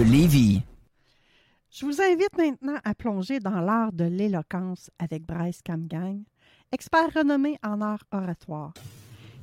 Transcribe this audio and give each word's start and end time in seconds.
Je 0.00 1.84
vous 1.84 2.00
invite 2.00 2.38
maintenant 2.38 2.78
à 2.84 2.94
plonger 2.94 3.40
dans 3.40 3.60
l'art 3.60 3.92
de 3.92 4.04
l'éloquence 4.04 4.92
avec 4.96 5.26
Bryce 5.26 5.60
Camgang, 5.60 6.22
expert 6.70 7.12
renommé 7.12 7.58
en 7.64 7.80
art 7.80 8.04
oratoire. 8.12 8.74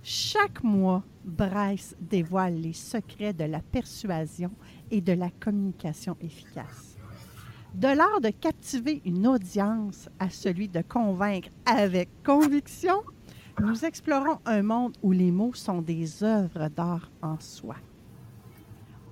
Chaque 0.02 0.64
mois, 0.64 1.04
Bryce 1.26 1.94
dévoile 2.00 2.56
les 2.56 2.72
secrets 2.72 3.34
de 3.34 3.44
la 3.44 3.60
persuasion 3.60 4.52
et 4.92 5.02
de 5.02 5.12
la 5.12 5.30
communication 5.30 6.16
efficace. 6.22 6.96
De 7.74 7.90
l'art 7.90 8.22
de 8.22 8.30
captiver 8.30 9.02
une 9.04 9.28
audience 9.28 10.08
à 10.20 10.30
celui 10.30 10.70
de 10.70 10.82
convaincre 10.82 11.50
avec 11.66 12.08
conviction, 12.24 13.04
nous 13.60 13.84
explorons 13.84 14.40
un 14.46 14.62
monde 14.62 14.96
où 15.04 15.12
les 15.12 15.32
mots 15.32 15.54
sont 15.54 15.82
des 15.82 16.24
œuvres 16.24 16.70
d'art 16.70 17.12
en 17.22 17.38
soi. 17.42 17.76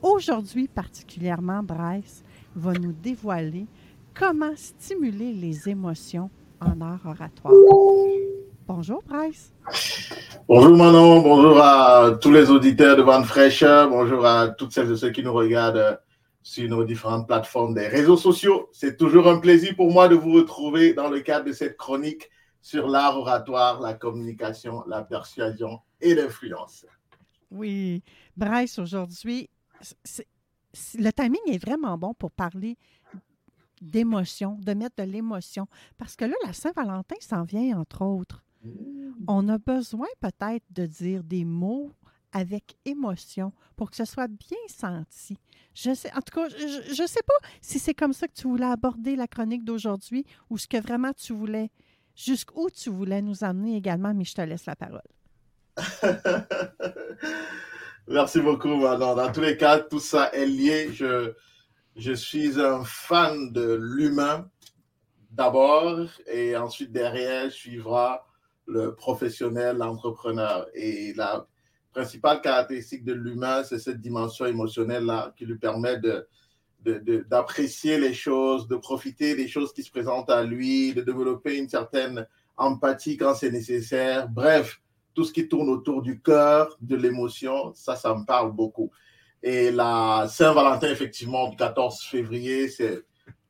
Aujourd'hui, 0.04 0.68
particulièrement, 0.68 1.64
Bryce 1.64 2.26
va 2.58 2.74
nous 2.74 2.92
dévoiler 2.92 3.68
comment 4.14 4.54
stimuler 4.58 5.32
les 5.32 5.70
émotions 5.70 6.30
en 6.60 6.82
art 6.82 7.00
oratoire. 7.06 7.54
Bonjour, 8.68 9.02
Bryce. 9.08 9.54
Bonjour 10.50 10.76
Manon, 10.76 11.22
bonjour 11.22 11.58
à 11.58 12.18
tous 12.22 12.32
les 12.32 12.50
auditeurs 12.50 12.98
de 12.98 13.02
Vente 13.02 13.24
Fraîche, 13.24 13.64
bonjour 13.64 14.26
à 14.26 14.50
toutes 14.50 14.74
celles 14.74 14.92
et 14.92 14.98
ceux 14.98 15.12
qui 15.12 15.24
nous 15.24 15.32
regardent 15.32 15.78
euh, 15.78 15.96
sur 16.42 16.70
nos 16.70 16.84
différentes 16.84 17.26
plateformes 17.26 17.74
des 17.74 17.88
réseaux 17.88 18.18
sociaux. 18.18 18.68
C'est 18.74 18.98
toujours 18.98 19.30
un 19.30 19.40
plaisir 19.40 19.74
pour 19.74 19.90
moi 19.90 20.10
de 20.10 20.16
vous 20.16 20.34
retrouver 20.34 20.94
dans 20.94 21.10
le 21.10 21.22
cadre 21.22 21.46
de 21.46 21.54
cette 21.54 21.78
chronique 21.78 22.30
sur 22.62 22.90
l'art 22.90 23.18
oratoire, 23.18 23.80
la 23.80 23.94
communication, 23.94 24.84
la 24.86 25.02
persuasion 25.02 25.80
et 26.02 26.14
l'influence. 26.14 26.86
Oui, 27.52 28.04
Bryce, 28.36 28.80
aujourd'hui, 28.80 29.50
le 30.96 31.12
timing 31.12 31.42
est 31.48 31.64
vraiment 31.64 31.98
bon 31.98 32.14
pour 32.14 32.32
parler 32.32 32.78
d'émotion, 33.82 34.58
de 34.62 34.74
mettre 34.74 34.96
de 35.04 35.10
l'émotion. 35.10 35.68
Parce 35.98 36.16
que 36.16 36.26
là, 36.26 36.36
la 36.46 36.54
Saint-Valentin 36.54 37.16
s'en 37.20 37.44
vient, 37.44 37.80
entre 37.80 38.04
autres. 38.04 38.44
On 39.28 39.50
a 39.50 39.58
besoin 39.58 40.08
peut-être 40.22 40.64
de 40.70 40.86
dire 40.86 41.24
des 41.24 41.44
mots 41.44 41.92
avec 42.32 42.76
émotion 42.86 43.52
pour 43.76 43.90
que 43.92 43.96
ce 43.96 44.06
soit 44.06 44.28
bien 44.28 44.58
senti. 44.68 45.38
Je 45.76 45.94
sais, 45.94 46.12
en 46.14 46.22
tout 46.22 46.34
cas, 46.34 46.48
je 46.50 47.02
ne 47.02 47.08
sais 47.08 47.24
pas 47.26 47.48
si 47.62 47.78
c'est 47.80 47.94
comme 47.94 48.14
ça 48.14 48.28
que 48.28 48.34
tu 48.34 48.48
voulais 48.48 48.66
aborder 48.66 49.16
la 49.16 49.28
chronique 49.28 49.64
d'aujourd'hui 49.64 50.26
ou 50.50 50.58
ce 50.58 50.68
que 50.68 50.78
vraiment 50.78 51.14
tu 51.14 51.34
voulais, 51.34 51.70
jusqu'où 52.16 52.70
tu 52.70 52.90
voulais 52.90 53.22
nous 53.22 53.44
amener 53.44 53.76
également, 53.76 54.14
mais 54.14 54.24
je 54.24 54.34
te 54.34 54.42
laisse 54.42 54.66
la 54.66 54.76
parole. 54.76 55.02
Merci 58.08 58.42
beaucoup 58.42 58.76
Manon. 58.76 59.16
Dans 59.16 59.32
tous 59.32 59.40
les 59.40 59.56
cas, 59.56 59.80
tout 59.80 60.02
ça 60.02 60.30
est 60.34 60.46
lié. 60.46 60.90
Je, 60.92 61.32
je 61.96 62.12
suis 62.12 62.60
un 62.60 62.84
fan 62.84 63.54
de 63.54 63.80
l'humain 63.80 64.50
d'abord 65.32 66.10
et 66.28 66.58
ensuite 66.58 66.92
derrière 66.92 67.50
suivra 67.50 68.28
le 68.68 68.94
professionnel, 68.94 69.78
l'entrepreneur. 69.78 70.68
Et 70.74 71.14
la 71.14 71.48
principale 71.94 72.42
caractéristique 72.42 73.06
de 73.06 73.14
l'humain, 73.14 73.64
c'est 73.64 73.80
cette 73.80 74.02
dimension 74.02 74.46
émotionnelle-là 74.46 75.34
qui 75.38 75.46
lui 75.46 75.58
permet 75.58 75.98
de, 75.98 76.28
d'apprécier 77.30 77.98
les 77.98 78.14
choses, 78.14 78.68
de 78.68 78.76
profiter 78.76 79.34
des 79.36 79.48
choses 79.48 79.72
qui 79.72 79.82
se 79.82 79.92
présentent 79.92 80.30
à 80.30 80.44
lui, 80.44 80.94
de 80.94 81.02
développer 81.02 81.58
une 81.58 81.70
certaine 81.70 82.28
empathie 82.58 83.16
quand 83.16 83.34
c'est 83.34 83.52
nécessaire. 83.52 84.28
Bref, 84.28 84.82
tout 85.14 85.24
ce 85.24 85.34
qui 85.34 85.48
tourne 85.48 85.70
autour 85.70 86.02
du 86.02 86.22
cœur, 86.22 86.78
de 86.82 86.96
l'émotion, 86.96 87.74
ça, 87.76 87.96
ça 87.96 88.14
me 88.16 88.26
parle 88.26 88.52
beaucoup. 88.52 88.92
Et 89.42 89.72
la 89.72 90.28
Saint-Valentin, 90.30 90.90
effectivement, 90.90 91.50
du 91.50 91.58
14 91.58 92.02
février, 92.04 92.70
c'est 92.70 93.04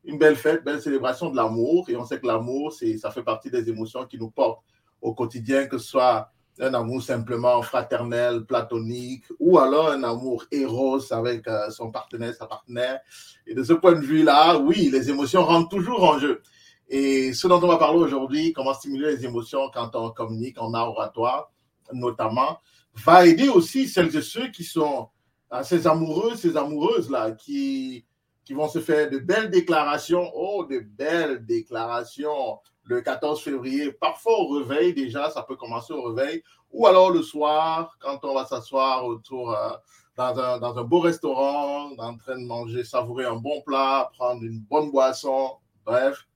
une 0.03 0.17
belle 0.17 0.35
fête, 0.35 0.63
belle 0.63 0.81
célébration 0.81 1.29
de 1.29 1.35
l'amour. 1.35 1.89
Et 1.89 1.95
on 1.95 2.05
sait 2.05 2.19
que 2.19 2.27
l'amour, 2.27 2.73
ça 2.73 3.11
fait 3.11 3.23
partie 3.23 3.51
des 3.51 3.69
émotions 3.69 4.05
qui 4.05 4.17
nous 4.17 4.31
portent 4.31 4.63
au 5.01 5.13
quotidien, 5.13 5.67
que 5.67 5.77
ce 5.77 5.87
soit 5.87 6.31
un 6.59 6.73
amour 6.73 7.01
simplement 7.01 7.61
fraternel, 7.61 8.45
platonique, 8.45 9.25
ou 9.39 9.57
alors 9.57 9.89
un 9.89 10.03
amour 10.03 10.45
héros 10.51 10.99
avec 11.11 11.47
euh, 11.47 11.69
son 11.69 11.91
partenaire, 11.91 12.33
sa 12.33 12.45
partenaire. 12.45 12.99
Et 13.47 13.55
de 13.55 13.63
ce 13.63 13.73
point 13.73 13.93
de 13.93 14.05
vue-là, 14.05 14.57
oui, 14.57 14.89
les 14.91 15.09
émotions 15.09 15.43
rentrent 15.43 15.69
toujours 15.69 16.03
en 16.03 16.19
jeu. 16.19 16.41
Et 16.89 17.33
ce 17.33 17.47
dont 17.47 17.61
on 17.63 17.67
va 17.67 17.77
parler 17.77 17.99
aujourd'hui, 17.99 18.53
comment 18.53 18.73
stimuler 18.73 19.15
les 19.15 19.25
émotions 19.25 19.69
quand 19.73 19.95
on 19.95 20.11
communique 20.11 20.61
en 20.61 20.73
art 20.73 20.91
oratoire, 20.91 21.51
notamment, 21.91 22.59
va 22.93 23.25
aider 23.25 23.49
aussi 23.49 23.87
celles 23.87 24.15
et 24.15 24.21
ceux 24.21 24.49
qui 24.49 24.63
sont 24.63 25.09
euh, 25.53 25.63
ces 25.63 25.87
amoureux, 25.87 26.35
ces 26.35 26.57
amoureuses-là, 26.57 27.31
qui, 27.31 28.05
qui 28.43 28.53
vont 28.53 28.67
se 28.67 28.79
faire 28.79 29.09
de 29.09 29.19
belles 29.19 29.49
déclarations, 29.49 30.31
oh, 30.35 30.65
de 30.69 30.79
belles 30.79 31.45
déclarations. 31.45 32.59
Le 32.85 33.01
14 33.01 33.41
février, 33.41 33.93
parfois 33.93 34.39
au 34.39 34.59
réveil 34.59 34.93
déjà, 34.93 35.29
ça 35.29 35.43
peut 35.43 35.55
commencer 35.55 35.93
au 35.93 36.03
réveil, 36.11 36.43
ou 36.69 36.85
alors 36.85 37.11
le 37.11 37.21
soir, 37.21 37.95
quand 37.99 38.19
on 38.23 38.33
va 38.33 38.45
s'asseoir 38.45 39.05
autour 39.05 39.55
euh, 39.55 39.69
dans, 40.17 40.37
un, 40.37 40.59
dans 40.59 40.77
un 40.77 40.83
beau 40.83 40.99
restaurant, 40.99 41.91
en 41.97 42.17
train 42.17 42.37
de 42.37 42.45
manger, 42.45 42.83
savourer 42.83 43.25
un 43.25 43.37
bon 43.37 43.61
plat, 43.61 44.11
prendre 44.17 44.43
une 44.43 44.59
bonne 44.59 44.91
boisson, 44.91 45.53
bref, 45.85 46.27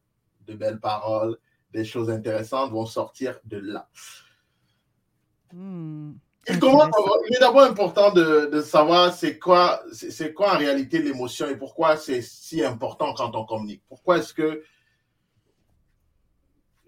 de 0.48 0.54
belles 0.54 0.80
paroles, 0.80 1.38
des 1.72 1.86
choses 1.86 2.10
intéressantes 2.10 2.72
vont 2.72 2.86
sortir 2.86 3.40
de 3.46 3.58
là. 3.58 3.88
Hmm. 5.54 6.14
Il, 6.50 6.56
est 6.56 7.40
d'abord 7.40 7.64
important 7.64 8.12
de, 8.12 8.50
de 8.52 8.62
savoir 8.62 9.14
c'est 9.14 9.38
quoi, 9.38 9.82
c'est 9.92 10.34
quoi 10.34 10.56
en 10.56 10.58
réalité 10.58 11.00
l'émotion 11.00 11.48
et 11.50 11.58
pourquoi 11.58 11.98
c'est 11.98 12.22
si 12.22 12.64
important 12.64 13.14
quand 13.14 13.36
on 13.36 13.44
communique. 13.44 13.84
Pourquoi 13.90 14.20
est-ce 14.20 14.34
que 14.34 14.64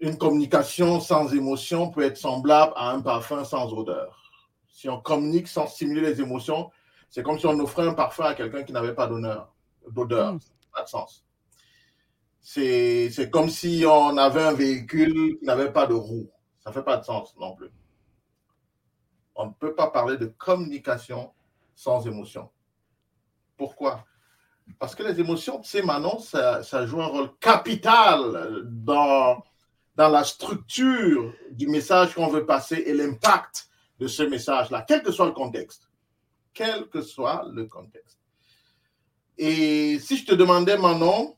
une 0.00 0.16
communication 0.16 0.98
sans 0.98 1.34
émotion 1.34 1.90
peut 1.90 2.02
être 2.02 2.16
semblable 2.16 2.72
à 2.74 2.90
un 2.90 3.02
parfum 3.02 3.44
sans 3.44 3.70
odeur? 3.74 4.32
Si 4.66 4.88
on 4.88 4.98
communique 4.98 5.46
sans 5.46 5.66
stimuler 5.66 6.00
les 6.00 6.22
émotions, 6.22 6.70
c'est 7.10 7.22
comme 7.22 7.38
si 7.38 7.44
on 7.46 7.58
offrait 7.60 7.86
un 7.86 7.92
parfum 7.92 8.24
à 8.24 8.34
quelqu'un 8.34 8.62
qui 8.62 8.72
n'avait 8.72 8.94
pas 8.94 9.08
d'honneur, 9.08 9.52
d'odeur. 9.90 10.34
Mm. 10.34 10.40
Ça 10.40 10.48
n'a 10.48 10.78
pas 10.78 10.82
de 10.84 10.88
sens. 10.88 11.24
C'est 12.40 13.10
c'est 13.10 13.30
comme 13.30 13.50
si 13.50 13.84
on 13.86 14.16
avait 14.16 14.42
un 14.42 14.52
véhicule 14.52 15.38
qui 15.38 15.44
n'avait 15.44 15.72
pas 15.72 15.86
de 15.86 15.94
roues. 15.94 16.30
Ça 16.62 16.70
ne 16.70 16.74
fait 16.74 16.82
pas 16.82 16.96
de 16.96 17.04
sens 17.04 17.34
non 17.38 17.54
plus. 17.54 17.70
On 19.34 19.46
ne 19.46 19.52
peut 19.52 19.74
pas 19.74 19.90
parler 19.90 20.16
de 20.16 20.26
communication 20.26 21.32
sans 21.74 22.06
émotion. 22.06 22.50
Pourquoi? 23.56 24.04
Parce 24.78 24.94
que 24.94 25.02
les 25.02 25.18
émotions, 25.20 25.62
sais, 25.62 25.82
Manon, 25.82 26.18
ça, 26.18 26.62
ça 26.62 26.86
joue 26.86 27.00
un 27.00 27.06
rôle 27.06 27.30
capital 27.38 28.64
dans, 28.66 29.42
dans 29.96 30.08
la 30.08 30.24
structure 30.24 31.32
du 31.50 31.66
message 31.66 32.14
qu'on 32.14 32.28
veut 32.28 32.46
passer 32.46 32.76
et 32.86 32.94
l'impact 32.94 33.68
de 33.98 34.06
ce 34.06 34.22
message-là, 34.22 34.84
quel 34.86 35.02
que 35.02 35.12
soit 35.12 35.26
le 35.26 35.32
contexte. 35.32 35.90
Quel 36.54 36.88
que 36.88 37.02
soit 37.02 37.44
le 37.52 37.66
contexte. 37.66 38.18
Et 39.38 39.98
si 39.98 40.16
je 40.18 40.26
te 40.26 40.34
demandais, 40.34 40.76
Manon, 40.76 41.36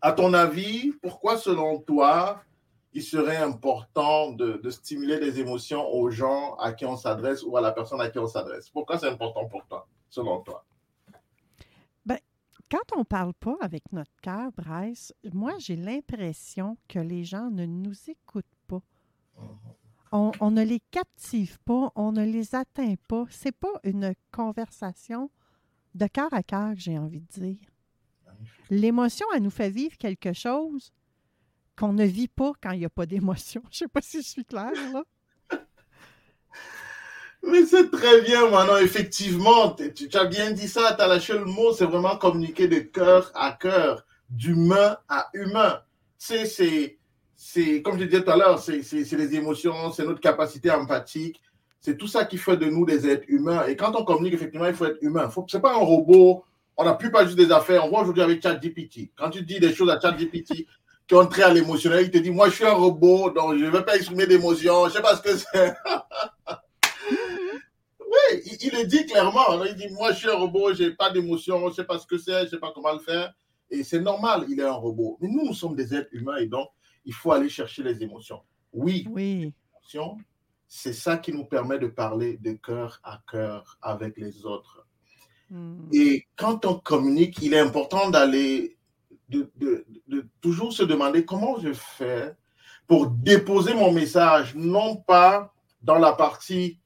à 0.00 0.12
ton 0.12 0.34
avis, 0.34 0.92
pourquoi 1.02 1.36
selon 1.36 1.80
toi, 1.80 2.42
il 2.92 3.02
serait 3.02 3.36
important 3.36 4.32
de, 4.32 4.54
de 4.62 4.70
stimuler 4.70 5.18
des 5.20 5.40
émotions 5.40 5.86
aux 5.88 6.10
gens 6.10 6.54
à 6.56 6.72
qui 6.72 6.84
on 6.86 6.96
s'adresse 6.96 7.42
ou 7.42 7.56
à 7.56 7.60
la 7.60 7.72
personne 7.72 8.00
à 8.00 8.08
qui 8.08 8.18
on 8.18 8.26
s'adresse? 8.26 8.68
Pourquoi 8.70 8.98
c'est 8.98 9.08
important 9.08 9.46
pour 9.46 9.64
toi, 9.66 9.86
selon 10.08 10.40
toi? 10.40 10.64
Quand 12.70 12.96
on 12.96 13.04
parle 13.04 13.34
pas 13.34 13.56
avec 13.60 13.90
notre 13.90 14.14
cœur, 14.22 14.52
Bryce, 14.52 15.12
moi, 15.32 15.54
j'ai 15.58 15.74
l'impression 15.74 16.76
que 16.86 17.00
les 17.00 17.24
gens 17.24 17.50
ne 17.50 17.66
nous 17.66 17.96
écoutent 18.08 18.44
pas. 18.68 18.80
On, 20.12 20.30
on 20.38 20.52
ne 20.52 20.62
les 20.62 20.78
captive 20.78 21.58
pas, 21.64 21.90
on 21.96 22.12
ne 22.12 22.24
les 22.24 22.54
atteint 22.54 22.94
pas. 23.08 23.24
C'est 23.28 23.56
pas 23.56 23.80
une 23.82 24.14
conversation 24.30 25.32
de 25.96 26.06
cœur 26.06 26.32
à 26.32 26.44
cœur, 26.44 26.74
j'ai 26.76 26.96
envie 26.96 27.22
de 27.22 27.26
dire. 27.26 27.58
L'émotion, 28.70 29.26
elle 29.34 29.42
nous 29.42 29.50
fait 29.50 29.70
vivre 29.70 29.96
quelque 29.98 30.32
chose 30.32 30.92
qu'on 31.76 31.92
ne 31.92 32.04
vit 32.04 32.28
pas 32.28 32.52
quand 32.62 32.70
il 32.70 32.78
n'y 32.78 32.84
a 32.84 32.90
pas 32.90 33.06
d'émotion. 33.06 33.62
Je 33.70 33.78
sais 33.78 33.88
pas 33.88 34.00
si 34.00 34.22
je 34.22 34.28
suis 34.28 34.44
claire, 34.44 34.72
là. 34.92 35.02
Mais 37.42 37.64
c'est 37.64 37.90
très 37.90 38.20
bien, 38.20 38.50
Manon. 38.50 38.76
Effectivement, 38.76 39.74
tu, 39.74 40.08
as 40.12 40.24
bien 40.26 40.50
dit 40.50 40.68
ça, 40.68 40.94
tu 40.96 41.02
as 41.02 41.06
lâché 41.06 41.32
le 41.32 41.46
mot, 41.46 41.72
c'est 41.72 41.86
vraiment 41.86 42.16
communiquer 42.16 42.68
de 42.68 42.80
cœur 42.80 43.32
à 43.34 43.52
cœur, 43.52 44.04
d'humain 44.28 44.98
à 45.08 45.30
humain. 45.32 45.80
Tu 46.18 46.46
sais, 46.46 46.98
c'est, 47.34 47.82
comme 47.82 47.98
je 47.98 48.04
disais 48.04 48.22
tout 48.22 48.30
à 48.30 48.36
l'heure, 48.36 48.58
c'est, 48.58 48.82
les 48.92 49.34
émotions, 49.34 49.90
c'est 49.90 50.04
notre 50.04 50.20
capacité 50.20 50.70
empathique, 50.70 51.40
c'est 51.80 51.96
tout 51.96 52.08
ça 52.08 52.26
qui 52.26 52.36
fait 52.36 52.58
de 52.58 52.66
nous 52.66 52.84
des 52.84 53.08
êtres 53.08 53.24
humains. 53.28 53.64
Et 53.66 53.74
quand 53.74 53.96
on 53.96 54.04
communique, 54.04 54.34
effectivement, 54.34 54.66
il 54.66 54.74
faut 54.74 54.84
être 54.84 55.02
humain. 55.02 55.30
Faut, 55.30 55.46
c'est 55.48 55.60
pas 55.60 55.72
un 55.72 55.78
robot, 55.78 56.44
on 56.76 56.84
n'a 56.84 56.94
plus 56.94 57.10
pas 57.10 57.24
juste 57.24 57.36
des 57.36 57.52
affaires. 57.52 57.84
On 57.84 57.90
voit 57.90 58.02
aujourd'hui 58.02 58.22
avec 58.22 58.42
ChatGPT. 58.42 59.10
Quand 59.16 59.30
tu 59.30 59.42
dis 59.42 59.60
des 59.60 59.74
choses 59.74 59.90
à 59.90 60.00
ChatGPT 60.00 60.66
qui 61.06 61.14
ont 61.14 61.26
trait 61.26 61.42
à 61.42 61.52
l'émotionnel, 61.52 62.04
il 62.04 62.10
te 62.10 62.18
dit, 62.18 62.30
moi, 62.30 62.48
je 62.48 62.54
suis 62.54 62.64
un 62.66 62.72
robot, 62.72 63.30
donc 63.30 63.58
je 63.58 63.64
ne 63.64 63.70
vais 63.70 63.84
pas 63.84 63.96
exprimer 63.96 64.26
d'émotion, 64.26 64.86
je 64.88 64.92
sais 64.94 65.02
pas 65.02 65.16
ce 65.16 65.22
que 65.22 65.36
c'est. 65.36 65.74
Oui, 68.00 68.42
il, 68.44 68.56
il 68.66 68.72
le 68.80 68.86
dit 68.86 69.06
clairement. 69.06 69.62
Il 69.64 69.74
dit 69.76 69.88
Moi, 69.90 70.12
je 70.12 70.18
suis 70.18 70.28
un 70.28 70.34
robot, 70.36 70.74
je 70.74 70.84
n'ai 70.84 70.90
pas 70.92 71.10
d'émotion, 71.10 71.60
je 71.60 71.66
ne 71.66 71.72
sais 71.72 71.84
pas 71.84 71.98
ce 71.98 72.06
que 72.06 72.18
c'est, 72.18 72.40
je 72.40 72.44
ne 72.44 72.48
sais 72.48 72.58
pas 72.58 72.72
comment 72.74 72.92
le 72.92 72.98
faire. 72.98 73.32
Et 73.70 73.84
c'est 73.84 74.00
normal, 74.00 74.46
il 74.48 74.58
est 74.58 74.64
un 74.64 74.72
robot. 74.72 75.16
Mais 75.20 75.28
nous, 75.28 75.46
nous 75.46 75.54
sommes 75.54 75.76
des 75.76 75.94
êtres 75.94 76.08
humains 76.12 76.38
et 76.38 76.46
donc, 76.46 76.68
il 77.04 77.14
faut 77.14 77.30
aller 77.32 77.48
chercher 77.48 77.82
les 77.84 78.02
émotions. 78.02 78.40
Oui, 78.72 79.06
Oui. 79.10 79.52
c'est 80.66 80.92
ça 80.92 81.16
qui 81.18 81.32
nous 81.32 81.44
permet 81.44 81.78
de 81.78 81.86
parler 81.86 82.36
de 82.38 82.52
cœur 82.52 83.00
à 83.04 83.20
cœur 83.30 83.78
avec 83.80 84.16
les 84.18 84.44
autres. 84.44 84.86
Hmm. 85.50 85.88
Et 85.92 86.26
quand 86.36 86.64
on 86.64 86.74
communique, 86.74 87.38
il 87.42 87.54
est 87.54 87.58
important 87.58 88.08
d'aller, 88.08 88.76
de, 89.28 89.50
toujours 90.40 90.72
se 90.72 90.84
demander 90.84 91.24
comment 91.24 91.58
je 91.58 91.72
fais 91.72 92.34
pour 92.86 93.08
déposer 93.08 93.74
mon 93.74 93.92
message, 93.92 94.54
non 94.54 94.96
pas 94.96 95.52
dans 95.82 95.98
la 95.98 96.12
partie 96.12 96.78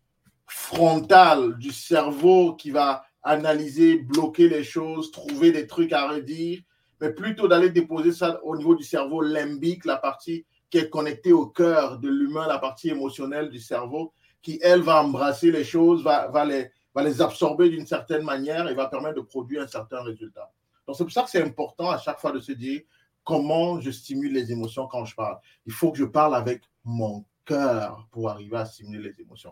frontale 0.47 1.59
du 1.59 1.73
cerveau 1.73 2.55
qui 2.55 2.71
va 2.71 3.05
analyser, 3.23 3.97
bloquer 3.97 4.49
les 4.49 4.65
choses, 4.65 5.11
trouver 5.11 5.51
des 5.53 5.67
trucs 5.67 5.93
à 5.93 6.09
redire, 6.09 6.61
mais 7.01 7.13
plutôt 7.13 7.49
d'aller 7.49 7.71
déposer 7.71 8.13
ça 8.13 8.41
au 8.45 8.57
niveau 8.57 8.75
du 8.75 8.85
cerveau 8.85 9.23
limbique, 9.23 9.85
la 9.85 9.97
partie 9.97 10.45
qui 10.71 10.79
est 10.79 10.91
connectée 10.91 11.33
au 11.33 11.47
cœur 11.47 11.99
de 11.99 12.09
l'humain, 12.09 12.47
la 12.47 12.59
partie 12.59 12.91
émotionnelle 12.91 13.51
du 13.51 13.61
cerveau, 13.61 14.13
qui, 14.43 14.59
elle, 14.63 14.83
va 14.83 15.03
embrasser 15.03 15.51
les 15.51 15.65
choses, 15.65 16.03
va 16.03 16.45
les, 16.45 16.71
va 16.95 17.03
les 17.03 17.21
absorber 17.21 17.69
d'une 17.69 17.87
certaine 17.87 18.23
manière 18.23 18.69
et 18.69 18.75
va 18.75 18.87
permettre 18.87 19.17
de 19.17 19.21
produire 19.23 19.63
un 19.63 19.67
certain 19.67 20.03
résultat. 20.03 20.53
Donc, 20.87 20.97
c'est 20.97 21.05
pour 21.05 21.13
ça 21.13 21.23
que 21.23 21.31
c'est 21.31 21.43
important 21.43 21.91
à 21.91 21.99
chaque 21.99 22.21
fois 22.21 22.33
de 22.33 22.41
se 22.41 22.53
dire 22.53 22.83
comment 23.25 23.81
je 23.81 23.91
stimule 23.91 24.33
les 24.33 24.53
émotions 24.53 24.87
quand 24.87 25.05
je 25.05 25.15
parle. 25.15 25.39
Il 25.67 25.73
faut 25.73 25.91
que 25.91 25.99
je 25.99 26.05
parle 26.05 26.35
avec 26.35 26.63
mon 26.85 27.25
cœur 27.45 28.07
pour 28.11 28.31
arriver 28.31 28.57
à 28.57 28.67
stimuler 28.67 29.11
les 29.11 29.21
émotions. 29.21 29.51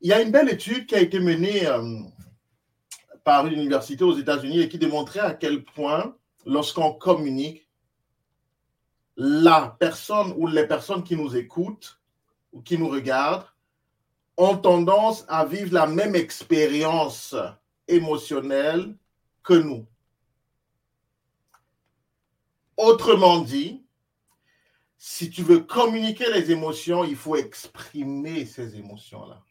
Il 0.00 0.08
y 0.08 0.12
a 0.12 0.22
une 0.22 0.30
belle 0.30 0.48
étude 0.48 0.86
qui 0.86 0.94
a 0.94 1.00
été 1.00 1.20
menée 1.20 1.66
euh, 1.66 2.00
par 3.24 3.46
une 3.46 3.54
université 3.54 4.04
aux 4.04 4.16
États-Unis 4.16 4.60
et 4.60 4.68
qui 4.68 4.78
démontrait 4.78 5.20
à 5.20 5.34
quel 5.34 5.64
point, 5.64 6.16
lorsqu'on 6.46 6.92
communique, 6.92 7.68
la 9.16 9.76
personne 9.78 10.32
ou 10.36 10.46
les 10.46 10.66
personnes 10.66 11.04
qui 11.04 11.16
nous 11.16 11.36
écoutent 11.36 12.00
ou 12.52 12.62
qui 12.62 12.78
nous 12.78 12.88
regardent 12.88 13.46
ont 14.42 14.56
tendance 14.56 15.24
à 15.28 15.44
vivre 15.44 15.72
la 15.72 15.86
même 15.86 16.14
expérience 16.14 17.34
émotionnelle 17.88 18.96
que 19.42 19.54
nous. 19.54 19.86
Autrement 22.76 23.40
dit, 23.40 23.84
si 24.98 25.30
tu 25.30 25.42
veux 25.42 25.60
communiquer 25.60 26.30
les 26.32 26.50
émotions, 26.50 27.04
il 27.04 27.16
faut 27.16 27.36
exprimer 27.36 28.44
ces 28.46 28.76
émotions-là. 28.76 29.42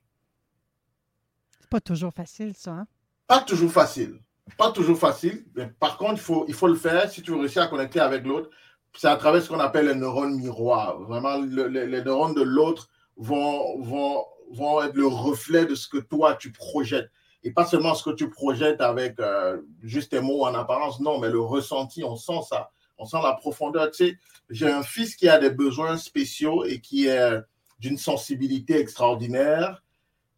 C'est 1.60 1.70
pas 1.70 1.82
toujours 1.82 2.13
facile, 2.13 2.54
ça. 2.56 2.72
Hein? 2.72 2.88
Pas 3.27 3.42
toujours 3.42 3.72
facile. 3.72 4.20
Pas 4.58 4.72
toujours 4.72 4.98
facile. 4.98 5.46
Mais 5.56 5.68
par 5.68 5.98
contre, 5.98 6.13
il 6.13 6.20
faut, 6.20 6.46
il 6.48 6.54
faut 6.54 6.68
le 6.68 6.75
faire 6.75 7.10
si 7.10 7.22
tu 7.22 7.32
veux 7.32 7.38
réussir 7.39 7.62
à 7.62 7.68
connecter 7.68 8.00
avec 8.00 8.25
l'autre. 8.25 8.50
C'est 8.98 9.08
à 9.08 9.16
travers 9.16 9.42
ce 9.42 9.48
qu'on 9.48 9.60
appelle 9.60 9.88
les 9.88 9.96
neurones 9.96 10.36
miroirs. 10.36 11.00
Vraiment, 11.01 11.38
le- 11.38 11.68
le- 11.70 11.86
les 11.86 12.04
neurones 12.04 12.34
de 12.34 12.42
l'autre 12.42 12.89
vont, 13.16 13.82
vont, 13.82 14.25
vont 14.53 14.81
être 14.81 14.96
le 14.96 15.08
reflet 15.08 15.65
de 15.65 15.75
ce 15.75 15.88
que 15.88 15.98
toi, 15.98 16.36
tu 16.36 16.51
projettes. 16.51 17.10
Et 17.43 17.51
pas 17.51 17.65
seulement 17.65 17.96
ce 17.96 18.03
que 18.03 18.15
tu 18.15 18.29
projettes 18.29 18.81
avec 18.81 19.20
euh, 19.20 19.62
juste 19.81 20.12
tes 20.12 20.20
mots 20.20 20.46
en 20.46 20.53
apparence, 20.53 21.00
non, 21.00 21.20
mais 21.20 21.29
le 21.29 21.41
ressenti, 21.41 22.03
on 22.03 22.15
sent 22.15 22.41
ça. 22.48 22.72
On 22.98 23.05
sent 23.05 23.17
la 23.24 23.34
profondeur. 23.34 23.89
Tu 23.91 24.05
sais, 24.05 24.17
j'ai 24.50 24.70
un 24.70 24.84
fils 24.84 25.15
qui 25.15 25.27
a 25.27 25.39
des 25.39 25.50
besoins 25.50 25.98
spéciaux 25.98 26.65
et 26.65 26.79
qui 26.79 27.08
est 27.08 27.41
d'une 27.79 27.98
sensibilité 27.98 28.77
extraordinaire. 28.77 29.84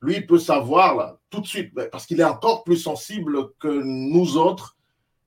Lui, 0.01 0.15
il 0.15 0.25
peut 0.25 0.39
savoir 0.39 1.17
tout 1.29 1.41
de 1.41 1.47
suite, 1.47 1.73
parce 1.91 2.05
qu'il 2.05 2.19
est 2.19 2.25
encore 2.25 2.63
plus 2.63 2.77
sensible 2.77 3.53
que 3.59 3.67
nous 3.67 4.37
autres. 4.37 4.77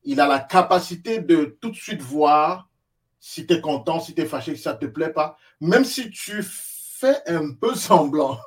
Il 0.05 0.21
a 0.21 0.27
la 0.27 0.39
capacité 0.39 1.19
de 1.19 1.57
tout 1.61 1.71
de 1.71 1.77
suite 1.77 2.01
voir 2.01 2.71
si 3.21 3.47
tu 3.47 3.55
es 3.55 3.61
content, 3.61 4.01
si 4.01 4.15
tu 4.15 4.23
es 4.23 4.27
fâché, 4.27 4.55
si 4.55 4.63
ça 4.63 4.75
ne 4.75 4.79
te 4.79 4.87
plaît 4.87 5.13
pas. 5.13 5.37
Même 5.61 5.85
si 5.85 6.11
tu 6.11 6.43
fais 6.99 7.23
un 7.27 7.53
peu 7.53 7.75
semblant, 7.75 8.39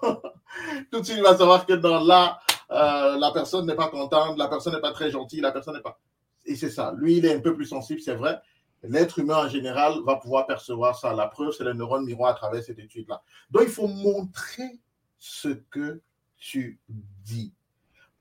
tout 0.91 0.99
de 0.99 1.05
suite, 1.05 1.17
il 1.17 1.23
va 1.23 1.37
savoir 1.37 1.65
que 1.65 1.73
dans 1.73 2.03
là, 2.03 2.39
euh, 2.71 3.17
la 3.17 3.31
personne 3.31 3.65
n'est 3.65 3.75
pas 3.75 3.89
contente, 3.89 4.37
la 4.37 4.47
personne 4.47 4.73
n'est 4.73 4.81
pas 4.81 4.91
très 4.91 5.11
gentille, 5.11 5.41
la 5.41 5.51
personne 5.51 5.75
n'est 5.75 5.81
pas. 5.81 5.99
Et 6.45 6.55
c'est 6.55 6.69
ça. 6.69 6.93
Lui, 6.97 7.17
il 7.17 7.25
est 7.25 7.35
un 7.35 7.39
peu 7.39 7.55
plus 7.55 7.65
sensible, 7.65 8.01
c'est 8.01 8.15
vrai. 8.15 8.39
L'être 8.83 9.19
humain 9.19 9.45
en 9.45 9.49
général 9.49 9.95
va 10.05 10.15
pouvoir 10.15 10.47
percevoir 10.47 10.97
ça. 10.97 11.13
La 11.13 11.27
preuve, 11.27 11.51
c'est 11.51 11.65
les 11.65 11.73
neurones 11.73 12.05
miroirs 12.05 12.31
à 12.31 12.33
travers 12.33 12.63
cette 12.63 12.79
étude-là. 12.79 13.21
Donc, 13.51 13.63
il 13.63 13.69
faut 13.69 13.87
montrer 13.87 14.79
ce 15.17 15.49
que 15.49 16.01
tu 16.37 16.79
dis 17.25 17.53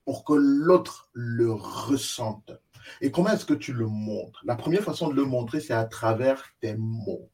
pour 0.05 0.25
que 0.25 0.33
l'autre 0.33 1.11
le 1.13 1.53
ressente. 1.53 2.53
Et 3.01 3.11
comment 3.11 3.31
est-ce 3.31 3.45
que 3.45 3.55
tu 3.55 3.73
le 3.73 3.87
montres? 3.87 4.41
La 4.45 4.57
première 4.57 4.83
façon 4.83 5.09
de 5.09 5.15
le 5.15 5.25
montrer, 5.25 5.61
c'est 5.61 5.75
à 5.75 5.85
travers 5.85 6.43
tes 6.61 6.75
mots. 6.77 7.29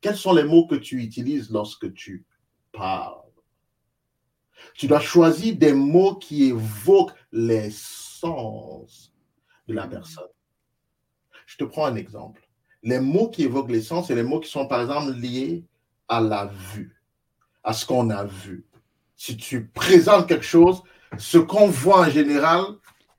Quels 0.00 0.16
sont 0.16 0.32
les 0.32 0.44
mots 0.44 0.66
que 0.66 0.74
tu 0.74 1.02
utilises 1.02 1.50
lorsque 1.50 1.92
tu 1.94 2.24
parles 2.72 3.22
Tu 4.74 4.86
dois 4.86 5.00
choisir 5.00 5.56
des 5.56 5.72
mots 5.72 6.16
qui 6.16 6.44
évoquent 6.44 7.14
les 7.32 7.70
sens 7.70 9.12
de 9.66 9.74
la 9.74 9.86
personne. 9.86 10.28
Je 11.46 11.56
te 11.56 11.64
prends 11.64 11.86
un 11.86 11.96
exemple. 11.96 12.48
Les 12.82 13.00
mots 13.00 13.28
qui 13.28 13.44
évoquent 13.44 13.70
les 13.70 13.82
sens, 13.82 14.06
c'est 14.06 14.14
les 14.14 14.22
mots 14.22 14.40
qui 14.40 14.50
sont 14.50 14.66
par 14.66 14.80
exemple 14.80 15.12
liés 15.12 15.64
à 16.08 16.20
la 16.20 16.46
vue, 16.46 16.96
à 17.62 17.72
ce 17.72 17.86
qu'on 17.86 18.10
a 18.10 18.24
vu. 18.24 18.66
si 19.16 19.36
tu 19.36 19.68
présentes 19.68 20.26
quelque 20.26 20.44
chose, 20.44 20.82
ce 21.18 21.36
qu'on 21.36 21.66
voit 21.66 22.00
en 22.00 22.10
général, 22.10 22.62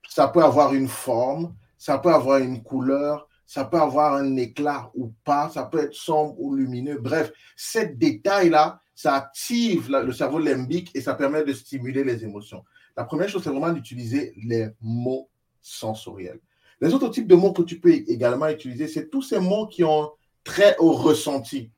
ça 0.09 0.27
peut 0.27 0.43
avoir 0.43 0.73
une 0.73 0.87
forme, 0.87 1.55
ça 1.77 1.99
peut 1.99 2.13
avoir 2.13 2.39
une 2.39 2.63
couleur, 2.63 3.27
ça 3.45 3.65
peut 3.65 3.79
avoir 3.79 4.13
un 4.15 4.35
éclat 4.37 4.89
ou 4.95 5.13
pas, 5.23 5.49
ça 5.49 5.63
peut 5.63 5.79
être 5.79 5.93
sombre 5.93 6.39
ou 6.39 6.55
lumineux. 6.55 6.97
Bref, 6.99 7.31
ces 7.55 7.87
détails-là, 7.87 8.79
ça 9.01 9.15
active 9.15 9.89
le 9.89 10.13
cerveau 10.13 10.37
limbique 10.37 10.91
et 10.93 11.01
ça 11.01 11.15
permet 11.15 11.43
de 11.43 11.53
stimuler 11.53 12.03
les 12.03 12.23
émotions. 12.23 12.63
La 12.95 13.03
première 13.03 13.29
chose, 13.29 13.43
c'est 13.43 13.49
vraiment 13.49 13.73
d'utiliser 13.73 14.33
les 14.43 14.69
mots 14.79 15.27
sensoriels. 15.59 16.39
Les 16.79 16.93
autres 16.93 17.09
types 17.09 17.27
de 17.27 17.33
mots 17.33 17.51
que 17.51 17.63
tu 17.63 17.79
peux 17.79 17.89
également 17.89 18.47
utiliser, 18.47 18.87
c'est 18.87 19.09
tous 19.09 19.23
ces 19.23 19.39
mots 19.39 19.65
qui 19.65 19.83
ont 19.83 20.11
trait 20.43 20.75
au 20.77 20.91
ressenti. 20.91 21.71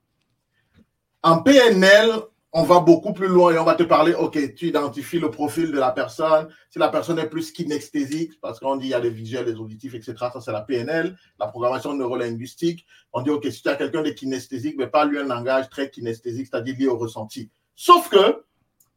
En 1.21 1.41
PNL, 1.41 2.11
on 2.55 2.61
va 2.61 2.79
beaucoup 2.79 3.13
plus 3.13 3.27
loin 3.27 3.51
et 3.51 3.57
on 3.57 3.63
va 3.63 3.73
te 3.73 3.81
parler, 3.81 4.13
OK, 4.13 4.37
tu 4.53 4.67
identifies 4.67 5.19
le 5.19 5.31
profil 5.31 5.71
de 5.71 5.79
la 5.79 5.91
personne. 5.91 6.47
Si 6.69 6.77
la 6.77 6.89
personne 6.89 7.17
est 7.17 7.27
plus 7.27 7.51
kinesthésique, 7.51 8.39
parce 8.41 8.59
qu'on 8.59 8.75
dit 8.75 8.87
il 8.87 8.91
y 8.91 8.93
a 8.93 9.01
des 9.01 9.09
visuels, 9.09 9.45
des 9.45 9.55
auditifs, 9.55 9.95
etc., 9.95 10.13
ça 10.31 10.39
c'est 10.39 10.51
la 10.51 10.61
PNL, 10.61 11.17
la 11.39 11.47
programmation 11.47 11.95
neurolinguistique. 11.95 12.85
On 13.11 13.23
dit, 13.23 13.31
OK, 13.31 13.47
si 13.51 13.63
tu 13.63 13.69
as 13.69 13.75
quelqu'un 13.75 14.03
de 14.03 14.11
kinesthésique, 14.11 14.75
mais 14.77 14.85
pas 14.85 15.03
lui 15.03 15.17
un 15.17 15.25
langage 15.25 15.67
très 15.69 15.89
kinesthésique, 15.89 16.47
c'est-à-dire 16.51 16.75
lié 16.77 16.87
au 16.87 16.97
ressenti. 16.97 17.49
Sauf 17.75 18.07
que, 18.09 18.43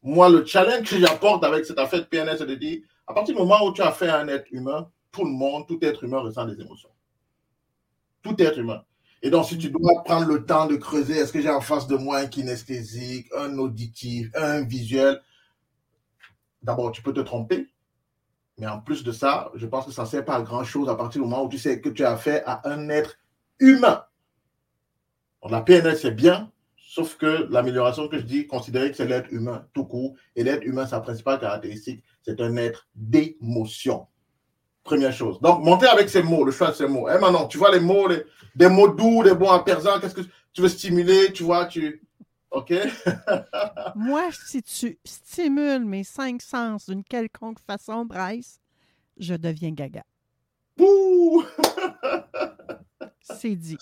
moi, 0.03 0.29
le 0.29 0.45
challenge 0.45 0.91
que 0.91 0.99
j'apporte 0.99 1.43
avec 1.43 1.65
cette 1.65 1.79
affaire 1.79 2.01
de 2.01 2.05
PNL, 2.05 2.37
c'est 2.37 2.47
de 2.47 2.55
dire, 2.55 2.81
à 3.07 3.15
partir 3.15 3.35
du 3.35 3.41
moment 3.41 3.65
où 3.65 3.73
tu 3.73 3.81
as 3.81 3.93
fait 3.93 4.11
un 4.11 4.29
être 4.29 4.49
humain, 4.51 4.91
tout 5.11 5.25
le 5.25 5.31
monde, 5.31 5.67
tout 5.67 5.79
être 5.81 6.05
humain 6.05 6.19
ressent 6.19 6.45
des 6.45 6.61
émotions. 6.61 6.91
Tout 8.23 8.37
être 8.39 8.59
humain. 8.59 8.83
Et 9.23 9.31
donc, 9.31 9.47
si 9.47 9.59
tu 9.59 9.71
dois 9.71 10.05
prendre 10.05 10.27
le 10.27 10.45
temps 10.45 10.67
de 10.67 10.77
creuser, 10.77 11.15
est-ce 11.15 11.33
que 11.33 11.41
j'ai 11.41 11.51
en 11.51 11.61
face 11.61 11.87
de 11.87 11.97
moi 11.97 12.19
un 12.19 12.27
kinesthésique, 12.27 13.29
un 13.37 13.57
auditif, 13.59 14.31
un 14.35 14.63
visuel? 14.63 15.21
D'abord, 16.63 16.93
tu 16.93 17.03
peux 17.03 17.13
te 17.13 17.21
tromper. 17.21 17.71
Mais 18.59 18.67
en 18.67 18.81
plus 18.81 19.05
de 19.05 19.13
ça, 19.13 19.51
je 19.55 19.67
pense 19.67 19.87
que 19.87 19.93
ça 19.93 20.03
ne 20.03 20.09
sert 20.09 20.25
pas 20.25 20.37
à 20.37 20.43
grand-chose 20.43 20.89
à 20.89 20.95
partir 20.95 21.23
du 21.23 21.29
moment 21.29 21.45
où 21.45 21.49
tu 21.49 21.59
sais 21.59 21.81
que 21.81 21.89
tu 21.89 22.05
as 22.05 22.13
affaire 22.13 22.43
à 22.47 22.69
un 22.69 22.89
être 22.89 23.19
humain. 23.59 24.05
la 25.49 25.61
PNL, 25.61 25.97
c'est 25.97 26.11
bien, 26.11 26.51
sauf 26.77 27.17
que 27.17 27.47
l'amélioration 27.51 28.09
que 28.09 28.19
je 28.19 28.25
dis, 28.25 28.47
considérer 28.47 28.91
que 28.91 28.97
c'est 28.97 29.07
l'être 29.07 29.33
humain 29.33 29.67
tout 29.75 29.85
court. 29.85 30.15
Et 30.35 30.45
l'être 30.45 30.65
humain, 30.65 30.87
sa 30.87 31.01
principale 31.01 31.39
caractéristique, 31.39 32.03
c'est 32.23 32.41
un 32.41 32.57
être 32.57 32.89
d'émotion. 32.95 34.07
Première 34.87 35.13
chose. 35.13 35.41
Donc, 35.41 35.65
monter 35.65 35.89
avec 35.89 36.09
ces 36.09 36.23
mots, 36.23 36.45
le 36.45 36.53
choix 36.53 36.71
de 36.71 36.77
ces 36.77 36.87
mots. 36.87 37.09
Eh, 37.11 37.19
maintenant, 37.19 37.49
tu 37.49 37.59
vois 37.59 37.73
les 37.73 37.81
mots, 37.81 38.09
des 38.55 38.69
mots 38.69 38.87
doux, 38.87 39.25
des 39.25 39.35
mots 39.35 39.51
apaisants, 39.51 39.99
qu'est-ce 39.99 40.15
que 40.15 40.21
tu 40.53 40.63
veux 40.63 40.69
stimuler, 40.69 41.33
tu 41.33 41.43
vois, 41.43 41.67
tu. 41.67 42.01
OK? 42.53 42.73
Moi, 43.97 44.29
si 44.47 44.63
tu 44.63 44.97
stimules 45.05 45.85
mes 45.85 46.05
cinq 46.05 46.41
sens 46.41 46.89
d'une 46.89 47.03
quelconque 47.03 47.59
façon, 47.59 48.05
Bryce, 48.05 48.61
je 49.17 49.35
deviens 49.35 49.73
gaga. 49.73 50.05
Bouh! 50.77 51.45
C'est 53.23 53.57
dit. 53.57 53.79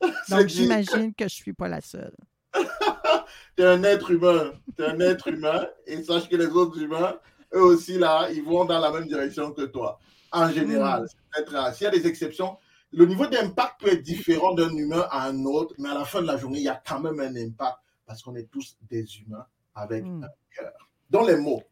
Donc, 0.30 0.46
j'imagine 0.46 1.12
que 1.12 1.24
je 1.24 1.24
ne 1.24 1.28
suis 1.28 1.52
pas 1.52 1.68
la 1.68 1.82
seule. 1.82 2.16
tu 2.54 3.62
es 3.62 3.66
un 3.66 3.84
être 3.84 4.10
humain. 4.10 4.52
Tu 4.74 4.82
es 4.82 4.86
un 4.86 5.00
être 5.00 5.28
humain. 5.28 5.66
Et 5.86 6.02
sache 6.02 6.30
que 6.30 6.36
les 6.36 6.46
autres 6.46 6.80
humains, 6.80 7.14
eux 7.54 7.62
aussi, 7.62 7.98
là, 7.98 8.30
ils 8.30 8.42
vont 8.42 8.64
dans 8.64 8.78
la 8.78 8.90
même 8.90 9.06
direction 9.06 9.52
que 9.52 9.66
toi 9.66 10.00
en 10.32 10.50
général. 10.50 11.04
Mm. 11.04 11.72
S'il 11.74 11.84
y 11.84 11.88
a 11.88 11.90
des 11.90 12.06
exceptions, 12.06 12.56
le 12.92 13.06
niveau 13.06 13.26
d'impact 13.26 13.80
peut 13.80 13.92
être 13.92 14.02
différent 14.02 14.54
d'un 14.54 14.74
humain 14.74 15.06
à 15.10 15.26
un 15.26 15.44
autre, 15.44 15.74
mais 15.78 15.88
à 15.88 15.94
la 15.94 16.04
fin 16.04 16.22
de 16.22 16.26
la 16.26 16.36
journée, 16.36 16.58
il 16.58 16.64
y 16.64 16.68
a 16.68 16.82
quand 16.86 17.00
même 17.00 17.20
un 17.20 17.34
impact 17.36 17.78
parce 18.06 18.22
qu'on 18.22 18.36
est 18.36 18.50
tous 18.50 18.76
des 18.88 19.04
humains 19.18 19.46
avec 19.74 20.04
mm. 20.04 20.24
un 20.24 20.28
cœur. 20.56 20.90
Dans 21.10 21.22
les 21.22 21.36
mots. 21.36 21.62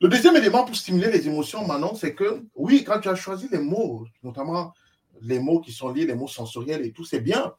Le 0.00 0.08
deuxième 0.08 0.36
élément 0.36 0.64
pour 0.64 0.76
stimuler 0.76 1.10
les 1.10 1.26
émotions, 1.26 1.66
Manon, 1.66 1.94
c'est 1.94 2.14
que 2.14 2.44
oui, 2.54 2.84
quand 2.84 3.00
tu 3.00 3.08
as 3.08 3.16
choisi 3.16 3.48
les 3.50 3.58
mots, 3.58 4.06
notamment 4.22 4.72
les 5.20 5.40
mots 5.40 5.60
qui 5.60 5.72
sont 5.72 5.92
liés, 5.92 6.06
les 6.06 6.14
mots 6.14 6.28
sensoriels 6.28 6.84
et 6.84 6.92
tout, 6.92 7.04
c'est 7.04 7.20
bien. 7.20 7.52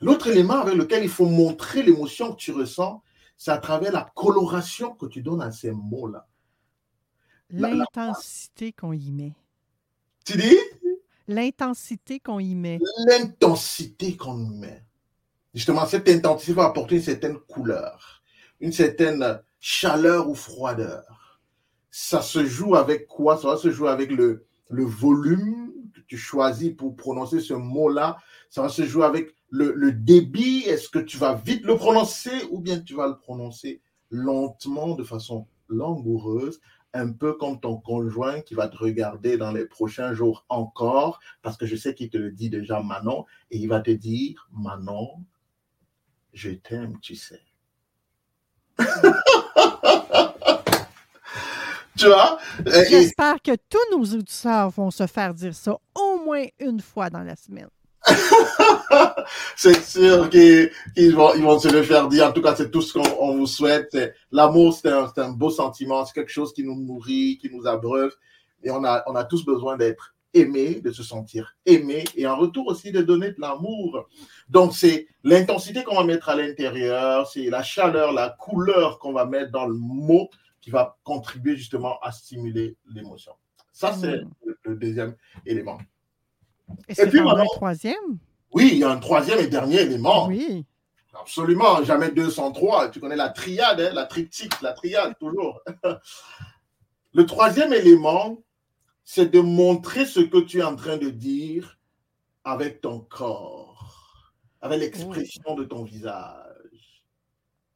L'autre 0.00 0.28
élément 0.28 0.60
avec 0.60 0.74
lequel 0.74 1.02
il 1.02 1.08
faut 1.08 1.26
montrer 1.26 1.82
l'émotion 1.82 2.32
que 2.32 2.36
tu 2.36 2.52
ressens, 2.52 3.02
c'est 3.36 3.50
à 3.50 3.58
travers 3.58 3.92
la 3.92 4.10
coloration 4.14 4.94
que 4.94 5.06
tu 5.06 5.22
donnes 5.22 5.42
à 5.42 5.50
ces 5.50 5.72
mots-là. 5.72 6.26
L'intensité 7.50 8.72
qu'on 8.72 8.92
y 8.92 9.10
met. 9.10 9.32
Tu 10.24 10.36
dis? 10.36 10.58
L'intensité 11.28 12.20
qu'on 12.20 12.38
y 12.38 12.54
met. 12.54 12.78
L'intensité 13.06 14.16
qu'on 14.16 14.38
y 14.38 14.50
met. 14.50 14.82
Justement, 15.54 15.86
cette 15.86 16.08
intensité 16.08 16.52
va 16.52 16.66
apporter 16.66 16.96
une 16.96 17.02
certaine 17.02 17.38
couleur, 17.38 18.22
une 18.60 18.72
certaine 18.72 19.40
chaleur 19.58 20.28
ou 20.28 20.34
froideur. 20.34 21.40
Ça 21.90 22.20
se 22.20 22.44
joue 22.44 22.74
avec 22.74 23.06
quoi? 23.06 23.38
Ça 23.38 23.48
va 23.48 23.56
se 23.56 23.70
jouer 23.70 23.88
avec 23.88 24.10
le, 24.10 24.44
le 24.68 24.84
volume 24.84 25.72
que 25.94 26.00
tu 26.00 26.18
choisis 26.18 26.74
pour 26.76 26.94
prononcer 26.94 27.40
ce 27.40 27.54
mot-là. 27.54 28.18
Ça 28.50 28.62
va 28.62 28.68
se 28.68 28.84
jouer 28.84 29.04
avec 29.04 29.34
le, 29.50 29.72
le 29.72 29.92
débit. 29.92 30.64
Est-ce 30.66 30.88
que 30.88 30.98
tu 30.98 31.16
vas 31.16 31.34
vite 31.34 31.64
le 31.64 31.76
prononcer 31.76 32.44
ou 32.50 32.60
bien 32.60 32.80
tu 32.80 32.94
vas 32.94 33.06
le 33.08 33.16
prononcer 33.16 33.80
lentement, 34.10 34.94
de 34.94 35.04
façon 35.04 35.46
langoureuse, 35.68 36.60
un 36.96 37.12
peu 37.12 37.34
comme 37.34 37.60
ton 37.60 37.76
conjoint 37.76 38.40
qui 38.40 38.54
va 38.54 38.68
te 38.68 38.76
regarder 38.76 39.36
dans 39.36 39.52
les 39.52 39.66
prochains 39.66 40.14
jours 40.14 40.44
encore, 40.48 41.20
parce 41.42 41.56
que 41.56 41.66
je 41.66 41.76
sais 41.76 41.94
qu'il 41.94 42.10
te 42.10 42.16
le 42.16 42.32
dit 42.32 42.50
déjà 42.50 42.82
Manon, 42.82 43.26
et 43.50 43.58
il 43.58 43.68
va 43.68 43.80
te 43.80 43.90
dire, 43.90 44.48
Manon, 44.52 45.24
je 46.32 46.50
t'aime, 46.50 46.98
tu 47.00 47.14
sais. 47.16 47.40
tu 51.96 52.06
vois? 52.06 52.38
J'espère 52.66 53.40
que 53.42 53.56
tous 53.68 53.78
nos 53.96 54.04
auditeurs 54.04 54.70
vont 54.70 54.90
se 54.90 55.06
faire 55.06 55.34
dire 55.34 55.54
ça 55.54 55.76
au 55.94 56.18
moins 56.24 56.44
une 56.58 56.80
fois 56.80 57.10
dans 57.10 57.22
la 57.22 57.36
semaine. 57.36 57.68
c'est 59.56 59.82
sûr 59.82 60.30
qu'ils 60.30 60.70
vont, 61.14 61.34
ils 61.34 61.42
vont 61.42 61.58
se 61.58 61.68
le 61.68 61.82
faire 61.82 62.08
dire. 62.08 62.26
En 62.26 62.32
tout 62.32 62.42
cas, 62.42 62.54
c'est 62.54 62.70
tout 62.70 62.82
ce 62.82 62.98
qu'on 62.98 63.36
vous 63.36 63.46
souhaite. 63.46 63.96
L'amour, 64.30 64.74
c'est 64.74 64.90
un, 64.90 65.10
un, 65.16 65.30
beau 65.30 65.50
sentiment. 65.50 66.04
C'est 66.04 66.14
quelque 66.14 66.32
chose 66.32 66.52
qui 66.52 66.64
nous 66.64 66.76
nourrit, 66.76 67.38
qui 67.40 67.50
nous 67.50 67.66
abreuve. 67.66 68.12
Et 68.62 68.70
on 68.70 68.84
a, 68.84 69.02
on 69.06 69.14
a 69.14 69.24
tous 69.24 69.44
besoin 69.44 69.76
d'être 69.76 70.14
aimés, 70.34 70.80
de 70.80 70.92
se 70.92 71.02
sentir 71.02 71.56
aimés 71.64 72.04
et 72.14 72.26
en 72.26 72.36
retour 72.36 72.66
aussi 72.68 72.92
de 72.92 73.00
donner 73.00 73.30
de 73.30 73.40
l'amour. 73.40 74.06
Donc, 74.48 74.74
c'est 74.74 75.08
l'intensité 75.24 75.82
qu'on 75.82 75.96
va 75.96 76.04
mettre 76.04 76.28
à 76.28 76.36
l'intérieur, 76.36 77.26
c'est 77.26 77.48
la 77.48 77.62
chaleur, 77.62 78.12
la 78.12 78.30
couleur 78.38 78.98
qu'on 78.98 79.12
va 79.12 79.24
mettre 79.24 79.50
dans 79.50 79.66
le 79.66 79.74
mot 79.74 80.28
qui 80.60 80.70
va 80.70 80.98
contribuer 81.04 81.56
justement 81.56 81.98
à 82.02 82.12
stimuler 82.12 82.76
l'émotion. 82.92 83.32
Ça, 83.72 83.92
c'est 83.92 84.22
mm. 84.22 84.30
le 84.64 84.76
deuxième 84.76 85.16
élément. 85.44 85.78
Et, 86.88 86.94
puis 87.06 87.20
maintenant, 87.20 87.42
un 87.42 87.46
troisième? 87.46 88.18
Oui, 88.52 88.70
il 88.72 88.78
y 88.78 88.84
a 88.84 88.90
un 88.90 88.98
troisième 88.98 89.38
et 89.38 89.46
dernier 89.46 89.82
élément. 89.82 90.28
Oui. 90.28 90.64
Absolument, 91.20 91.82
jamais 91.82 92.10
203. 92.10 92.90
Tu 92.90 93.00
connais 93.00 93.16
la 93.16 93.30
triade, 93.30 93.80
hein, 93.80 93.90
la 93.92 94.04
triptyque, 94.04 94.60
la 94.62 94.72
triade, 94.72 95.14
toujours. 95.18 95.60
Le 97.12 97.24
troisième 97.24 97.72
élément, 97.72 98.42
c'est 99.02 99.30
de 99.30 99.40
montrer 99.40 100.04
ce 100.04 100.20
que 100.20 100.38
tu 100.38 100.58
es 100.58 100.62
en 100.62 100.76
train 100.76 100.98
de 100.98 101.08
dire 101.08 101.78
avec 102.44 102.82
ton 102.82 103.00
corps, 103.00 104.34
avec 104.60 104.80
l'expression 104.80 105.54
de 105.54 105.64
ton 105.64 105.84
visage, 105.84 107.02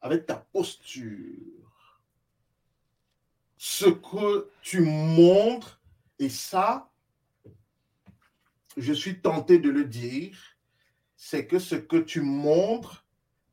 avec 0.01 0.27
ta 0.27 0.35
posture. 0.35 1.81
Ce 3.57 3.85
que 3.85 4.49
tu 4.61 4.81
montres, 4.81 5.81
et 6.19 6.29
ça, 6.29 6.90
je 8.77 8.93
suis 8.93 9.21
tenté 9.21 9.59
de 9.59 9.69
le 9.69 9.85
dire, 9.85 10.37
c'est 11.15 11.45
que 11.45 11.59
ce 11.59 11.75
que 11.75 11.97
tu 11.97 12.21
montres 12.21 13.05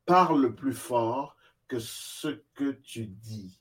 parle 0.05 0.55
plus 0.55 0.73
fort 0.73 1.35
que 1.67 1.79
ce 1.79 2.41
que 2.55 2.71
tu 2.71 3.05
dis. 3.05 3.59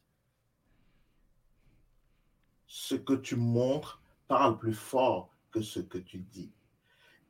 Ce 2.67 2.95
que 2.95 3.15
tu 3.15 3.37
montres 3.37 4.01
parle 4.29 4.59
plus 4.59 4.75
fort 4.75 5.35
que 5.51 5.61
ce 5.61 5.81
que 5.81 5.99
tu 5.99 6.19
dis. 6.19 6.51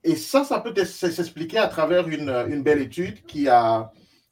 Et 0.04 0.14
ça, 0.14 0.44
ça 0.44 0.60
peut 0.60 0.72
s'expliquer 0.84 1.58
à 1.58 1.68
travers 1.68 2.08
une, 2.08 2.62
belle 2.62 2.82
étude 2.82 3.24
qui 3.26 3.48
a, 3.48 3.90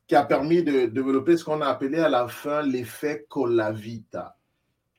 permis 0.08 0.62
de 0.62 0.86
développer 0.86 1.36
ce 1.36 1.44
qu'on 1.44 1.60
a 1.60 1.66
appelé 1.66 1.98
à 1.98 2.08
la 2.08 2.28
fin 2.28 2.62
l'effet 2.62 3.26
Colavita. 3.28 4.36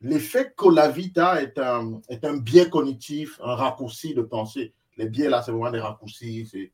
L'effet 0.01 0.51
Colavita 0.55 1.41
est 1.41 1.57
un 1.57 2.37
biais 2.37 2.69
cognitif, 2.69 3.39
un 3.41 3.55
raccourci 3.55 4.13
de 4.13 4.21
pensée. 4.21 4.73
Les 4.97 5.07
biais, 5.07 5.29
là, 5.29 5.41
c'est 5.41 5.51
vraiment 5.51 5.71
des 5.71 5.79
raccourcis. 5.79 6.71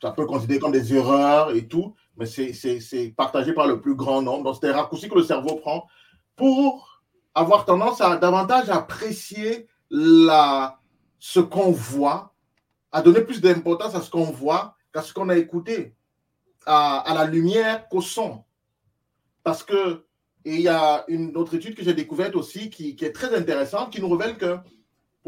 Ça 0.00 0.12
peut 0.12 0.26
considérer 0.26 0.58
comme 0.60 0.72
des 0.72 0.94
erreurs 0.94 1.54
et 1.54 1.68
tout, 1.68 1.94
mais 2.16 2.26
c'est 2.26 3.14
partagé 3.16 3.52
par 3.52 3.66
le 3.66 3.80
plus 3.80 3.94
grand 3.94 4.22
nombre. 4.22 4.44
Donc, 4.44 4.56
c'est 4.60 4.68
des 4.68 4.72
raccourcis 4.72 5.08
que 5.08 5.16
le 5.16 5.24
cerveau 5.24 5.56
prend 5.56 5.86
pour 6.36 7.02
avoir 7.34 7.64
tendance 7.64 8.00
à 8.00 8.16
davantage 8.16 8.70
apprécier 8.70 9.68
la, 9.90 10.80
ce 11.18 11.40
qu'on 11.40 11.70
voit, 11.70 12.34
à 12.92 13.02
donner 13.02 13.20
plus 13.20 13.40
d'importance 13.40 13.94
à 13.94 14.00
ce 14.00 14.10
qu'on 14.10 14.24
voit 14.24 14.74
qu'à 14.92 15.02
ce 15.02 15.12
qu'on 15.12 15.28
a 15.28 15.36
écouté, 15.36 15.94
à, 16.64 16.98
à 16.98 17.14
la 17.14 17.24
lumière 17.24 17.88
qu'au 17.88 18.00
son. 18.00 18.44
Parce 19.42 19.62
que 19.62 20.04
il 20.44 20.60
y 20.60 20.68
a 20.68 21.04
une 21.08 21.36
autre 21.36 21.54
étude 21.54 21.74
que 21.74 21.82
j'ai 21.82 21.94
découverte 21.94 22.34
aussi 22.34 22.70
qui, 22.70 22.96
qui, 22.96 23.04
est 23.04 23.12
très 23.12 23.34
intéressante, 23.34 23.92
qui 23.92 24.00
nous 24.00 24.08
révèle 24.08 24.38
que 24.38 24.56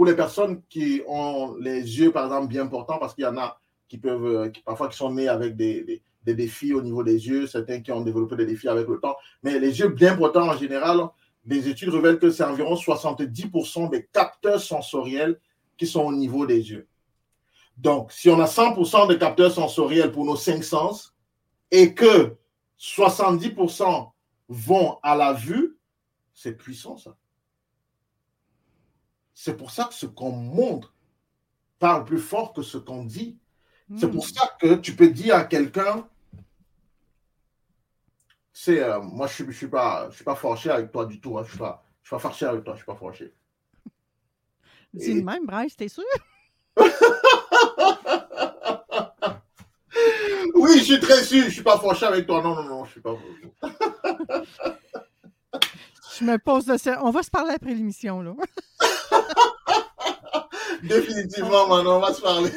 pour 0.01 0.07
les 0.07 0.17
personnes 0.17 0.63
qui 0.71 1.03
ont 1.07 1.57
les 1.61 1.99
yeux, 1.99 2.11
par 2.11 2.25
exemple, 2.25 2.47
bien 2.47 2.67
portants, 2.67 2.97
parce 2.97 3.15
qu'il 3.15 3.25
y 3.25 3.27
en 3.27 3.37
a 3.37 3.61
qui 3.87 3.99
peuvent, 3.99 4.25
euh, 4.25 4.51
parfois, 4.65 4.89
qui 4.89 4.97
sont 4.97 5.13
nés 5.13 5.29
avec 5.29 5.57
des, 5.57 5.85
des, 5.85 6.03
des, 6.25 6.33
défis 6.33 6.73
au 6.73 6.81
niveau 6.81 7.05
des 7.05 7.29
yeux, 7.29 7.47
certains 7.47 7.83
qui 7.83 7.93
ont 7.93 8.01
développé 8.01 8.35
des 8.35 8.47
défis 8.47 8.69
avec 8.69 8.89
le 8.89 8.99
temps, 8.99 9.15
mais 9.43 9.59
les 9.59 9.79
yeux 9.79 9.89
bien 9.89 10.17
portants 10.17 10.49
en 10.49 10.57
général, 10.57 11.01
des 11.45 11.69
études 11.69 11.91
révèlent 11.91 12.19
que 12.19 12.31
c'est 12.31 12.45
environ 12.45 12.77
70% 12.77 13.91
des 13.91 14.07
capteurs 14.11 14.63
sensoriels 14.63 15.39
qui 15.77 15.87
sont 15.87 16.07
au 16.07 16.15
niveau 16.15 16.47
des 16.47 16.71
yeux. 16.71 16.89
Donc, 17.77 18.11
si 18.11 18.31
on 18.31 18.41
a 18.41 18.47
100% 18.47 19.07
de 19.07 19.15
capteurs 19.17 19.53
sensoriels 19.53 20.13
pour 20.13 20.25
nos 20.25 20.37
cinq 20.37 20.65
sens 20.65 21.15
et 21.71 21.93
que 21.93 22.39
70% 22.79 24.13
vont 24.49 24.97
à 25.03 25.15
la 25.15 25.35
vue, 25.35 25.77
c'est 26.33 26.57
puissant 26.57 26.97
ça. 26.97 27.15
C'est 29.35 29.57
pour 29.57 29.71
ça 29.71 29.85
que 29.85 29.95
ce 29.95 30.07
qu'on 30.07 30.33
montre 30.33 30.95
parle 31.79 32.05
plus 32.05 32.19
fort 32.19 32.53
que 32.53 32.63
ce 32.63 32.79
qu'on 32.79 33.05
dit. 33.05 33.39
C'est 33.99 34.11
pour 34.11 34.25
hmm. 34.25 34.29
ça 34.29 34.57
que 34.61 34.75
tu 34.77 34.95
peux 34.95 35.09
dire 35.09 35.35
à 35.35 35.45
quelqu'un, 35.45 36.07
c'est 38.53 38.81
euh, 38.83 39.01
moi 39.01 39.27
je 39.27 39.43
ne 39.43 39.51
suis, 39.51 39.67
pas, 39.67 40.09
je 40.11 40.17
suis 40.17 40.25
pas 40.25 40.37
fâché 40.37 40.71
avec 40.71 40.93
toi 40.93 41.07
du 41.07 41.21
tout. 41.21 41.39
Hein. 41.39 41.43
je 41.43 41.49
ne 41.49 41.51
suis, 41.51 41.59
pas, 41.59 41.83
je 42.03 42.09
suis 42.09 42.15
pas 42.15 42.21
fâché 42.21 42.47
avec 42.47 42.63
toi, 42.63 42.75
je 42.75 42.79
ne 42.81 42.85
suis 42.85 42.87
pas 42.87 42.95
fâché. 42.95 43.35
Dis 44.95 45.15
le 45.15 45.23
même, 45.23 45.47
Bryce, 45.47 45.77
t'es 45.77 45.89
sûr? 45.89 46.05
oui, 50.55 50.79
je 50.79 50.85
suis 50.85 51.01
très 51.01 51.25
sûr, 51.25 51.43
je 51.43 51.47
ne 51.47 51.51
suis 51.51 51.63
pas 51.63 51.79
fâché 51.79 52.07
avec 52.07 52.27
toi. 52.27 52.43
Non, 52.43 52.55
non, 52.55 52.65
non, 52.65 52.85
je 52.85 52.91
ne 52.91 52.93
suis 52.93 53.01
pas 53.01 53.17
je 56.19 56.25
me 56.25 56.39
pose 56.39 56.67
de 56.67 56.77
ça. 56.77 57.01
On 57.03 57.11
va 57.11 57.23
se 57.23 57.31
parler 57.31 57.55
après 57.55 57.75
l'émission, 57.75 58.21
là. 58.21 58.35
Définitivement, 60.83 61.69
maintenant, 61.69 61.97
on 61.99 62.01
va 62.01 62.13
se 62.15 62.21
parler. 62.21 62.51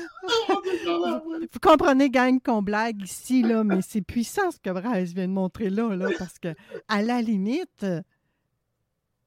Vous 1.51 1.60
comprenez, 1.62 2.10
gang, 2.10 2.39
qu'on 2.42 2.62
blague 2.62 3.01
ici, 3.01 3.42
là, 3.44 3.63
mais 3.63 3.82
c'est 3.82 4.01
puissant 4.01 4.51
ce 4.51 4.60
que 4.60 4.70
Bryce 4.70 5.13
vient 5.13 5.27
de 5.27 5.34
montrer 5.34 5.70
là, 5.70 5.96
là 5.96 6.10
parce 6.18 6.39
que, 6.39 6.53
à 6.88 7.01
la 7.01 7.22
limite, 7.22 7.86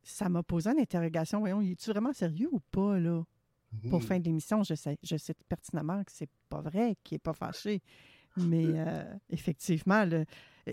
ça 0.03 0.29
m'a 0.29 0.43
posé 0.43 0.71
une 0.71 0.79
interrogation. 0.79 1.41
Voyons, 1.41 1.61
es-tu 1.61 1.91
vraiment 1.91 2.13
sérieux 2.13 2.49
ou 2.53 2.61
pas, 2.71 2.99
là? 2.99 3.23
Pour 3.91 4.03
fin 4.03 4.19
de 4.19 4.25
l'émission, 4.25 4.63
je 4.63 4.75
sais, 4.75 4.97
je 5.03 5.17
sais 5.17 5.35
pertinemment 5.49 6.03
que 6.05 6.13
c'est 6.13 6.31
pas 6.49 6.61
vrai, 6.61 6.97
qu'il 7.05 7.17
n'est 7.17 7.21
pas 7.21 7.35
fâché. 7.35 7.83
Mais 8.37 8.65
euh, 8.67 9.05
effectivement, 9.31 10.05
le, 10.05 10.25
euh, 10.69 10.73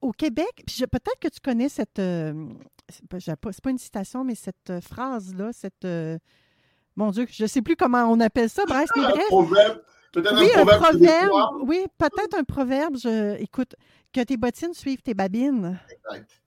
au 0.00 0.12
Québec, 0.12 0.64
peut-être 0.66 1.18
que 1.20 1.28
tu 1.28 1.40
connais 1.40 1.68
cette. 1.68 1.98
Euh, 1.98 2.48
c'est 2.88 3.06
pas, 3.08 3.52
pas, 3.62 3.70
une 3.70 3.78
citation, 3.78 4.24
mais 4.24 4.34
cette 4.34 4.80
phrase-là, 4.80 5.52
cette. 5.52 5.86
Mon 6.96 7.10
Dieu, 7.10 7.26
je 7.30 7.42
ne 7.42 7.48
sais 7.48 7.62
plus 7.62 7.76
comment 7.76 8.04
on 8.04 8.20
appelle 8.20 8.48
ça, 8.48 8.64
bref, 8.66 8.88
mais 8.96 9.02
bref. 9.02 9.26
proverbe. 9.28 9.82
Peut-être 10.12 10.38
oui, 10.38 10.48
un 10.54 10.64
proverbe. 10.64 11.32
oui, 11.62 11.86
peut-être 11.98 12.34
un 12.38 12.44
proverbe. 12.44 12.96
Je, 12.96 13.36
écoute, 13.40 13.74
que 14.12 14.20
tes 14.20 14.36
bottines 14.36 14.72
suivent 14.72 15.02
tes 15.02 15.14
babines. 15.14 15.78
Exact. 15.90 16.42